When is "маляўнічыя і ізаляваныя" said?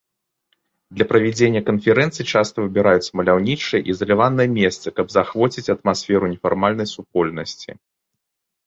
3.21-4.47